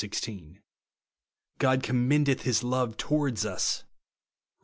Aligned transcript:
16);" 0.03 0.59
God 1.59 1.83
com 1.83 2.09
mendeth 2.09 2.41
his 2.41 2.63
love 2.63 2.97
towards 2.97 3.45
ns," 3.45 3.81
(Kom. 3.83 3.87